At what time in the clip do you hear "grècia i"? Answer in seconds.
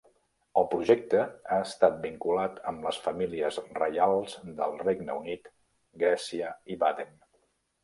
6.05-6.83